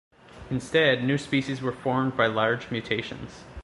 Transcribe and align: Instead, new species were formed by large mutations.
Instead, 0.49 1.03
new 1.03 1.15
species 1.19 1.61
were 1.61 1.71
formed 1.71 2.17
by 2.17 2.25
large 2.25 2.71
mutations. 2.71 3.43